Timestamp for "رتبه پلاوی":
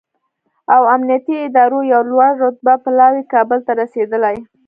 2.43-3.23